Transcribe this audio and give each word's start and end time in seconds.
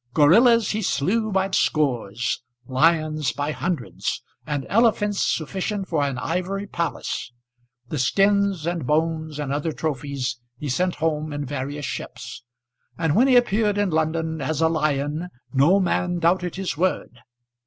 Gorillas 0.15 0.71
he 0.71 0.81
slew 0.81 1.31
by 1.31 1.51
scores, 1.51 2.41
lions 2.65 3.33
by 3.33 3.51
hundreds, 3.51 4.23
and 4.47 4.65
elephants 4.67 5.21
sufficient 5.23 5.87
for 5.89 6.01
an 6.03 6.17
ivory 6.17 6.65
palace. 6.65 7.31
The 7.89 7.99
skins, 7.99 8.65
and 8.65 8.87
bones, 8.87 9.37
and 9.37 9.53
other 9.53 9.71
trophies, 9.71 10.39
he 10.57 10.69
sent 10.69 10.95
home 10.95 11.31
in 11.31 11.45
various 11.45 11.85
ships; 11.85 12.41
and 12.97 13.15
when 13.15 13.27
he 13.27 13.35
appeared 13.35 13.77
in 13.77 13.91
London 13.91 14.41
as 14.41 14.59
a 14.59 14.69
lion, 14.69 15.27
no 15.53 15.79
man 15.79 16.17
doubted 16.17 16.55
his 16.55 16.75
word. 16.75 17.19